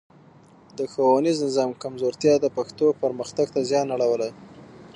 [0.77, 4.31] د ښوونیز نظام کمزورتیا د پښتو پرمختګ ته زیان اړولی.